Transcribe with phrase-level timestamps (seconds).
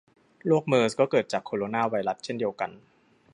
[0.47, 2.71] โรคเมอร์สก็เกิดจากโคโรนาไวรัสเช่นเดียวกัน